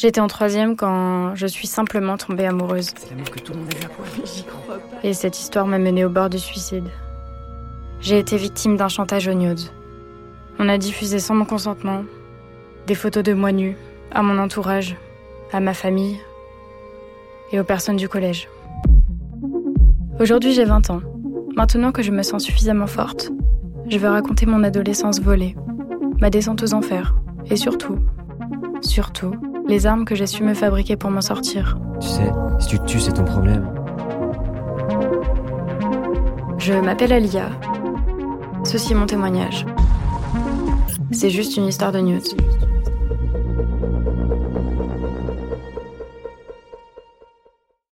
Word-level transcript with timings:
J'étais 0.00 0.22
en 0.22 0.28
troisième 0.28 0.76
quand 0.76 1.34
je 1.34 1.46
suis 1.46 1.66
simplement 1.66 2.16
tombée 2.16 2.46
amoureuse. 2.46 2.92
C'est 2.96 3.10
l'amour 3.10 3.30
que 3.30 3.38
tout 3.38 3.52
le 3.52 3.58
monde 3.58 3.68
a 3.82 3.86
quoi, 3.86 4.06
mais 4.16 4.24
j'y 4.24 4.44
crois 4.44 4.78
pas. 4.78 5.06
Et 5.06 5.12
cette 5.12 5.38
histoire 5.38 5.66
m'a 5.66 5.76
menée 5.76 6.06
au 6.06 6.08
bord 6.08 6.30
du 6.30 6.38
suicide. 6.38 6.88
J'ai 8.00 8.18
été 8.18 8.38
victime 8.38 8.78
d'un 8.78 8.88
chantage 8.88 9.28
au 9.28 9.34
nude. 9.34 9.60
On 10.58 10.70
a 10.70 10.78
diffusé 10.78 11.18
sans 11.18 11.34
mon 11.34 11.44
consentement 11.44 12.04
des 12.86 12.94
photos 12.94 13.22
de 13.22 13.34
moi 13.34 13.52
nue 13.52 13.76
à 14.10 14.22
mon 14.22 14.38
entourage, 14.38 14.96
à 15.52 15.60
ma 15.60 15.74
famille 15.74 16.16
et 17.52 17.60
aux 17.60 17.64
personnes 17.64 17.98
du 17.98 18.08
collège. 18.08 18.48
Aujourd'hui, 20.18 20.54
j'ai 20.54 20.64
20 20.64 20.88
ans. 20.88 21.02
Maintenant 21.56 21.92
que 21.92 22.02
je 22.02 22.10
me 22.10 22.22
sens 22.22 22.42
suffisamment 22.42 22.86
forte, 22.86 23.30
je 23.90 23.98
veux 23.98 24.08
raconter 24.08 24.46
mon 24.46 24.64
adolescence 24.64 25.20
volée, 25.20 25.54
ma 26.22 26.30
descente 26.30 26.62
aux 26.62 26.72
enfers 26.72 27.14
et 27.50 27.56
surtout, 27.56 27.98
surtout, 28.80 29.34
les 29.70 29.86
armes 29.86 30.04
que 30.04 30.16
j'ai 30.16 30.26
su 30.26 30.42
me 30.42 30.52
fabriquer 30.52 30.96
pour 30.96 31.10
m'en 31.10 31.20
sortir. 31.20 31.78
Tu 32.00 32.08
sais, 32.08 32.32
si 32.58 32.66
tu 32.66 32.78
te 32.80 32.84
tues, 32.86 33.00
c'est 33.00 33.12
ton 33.12 33.24
problème. 33.24 33.70
Je 36.58 36.72
m'appelle 36.72 37.12
Alia. 37.12 37.50
Ceci 38.64 38.92
est 38.92 38.96
mon 38.96 39.06
témoignage. 39.06 39.64
C'est 41.12 41.30
juste 41.30 41.56
une 41.56 41.66
histoire 41.66 41.92
de 41.92 42.00
news. 42.00 42.20